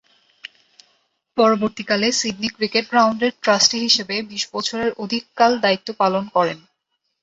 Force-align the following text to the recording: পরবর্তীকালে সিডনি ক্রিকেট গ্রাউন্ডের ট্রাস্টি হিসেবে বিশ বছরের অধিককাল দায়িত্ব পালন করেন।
পরবর্তীকালে 1.37 2.07
সিডনি 2.19 2.49
ক্রিকেট 2.49 2.85
গ্রাউন্ডের 2.91 3.33
ট্রাস্টি 3.43 3.77
হিসেবে 3.79 4.15
বিশ 4.31 4.43
বছরের 4.53 4.91
অধিককাল 5.03 5.51
দায়িত্ব 5.63 5.89
পালন 6.01 6.23
করেন। 6.35 6.59